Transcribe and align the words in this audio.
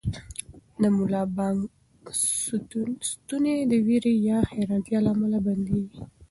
د 0.81 0.83
ملا 0.97 1.23
بانګ 1.35 1.59
ستونی 3.11 3.55
د 3.71 3.73
وېرې 3.85 4.13
یا 4.29 4.37
حیرانتیا 4.53 4.99
له 5.05 5.09
امله 5.15 5.39
بندېږي. 5.47 5.99